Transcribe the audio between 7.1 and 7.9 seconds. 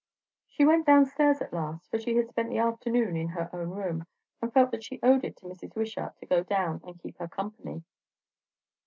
her company.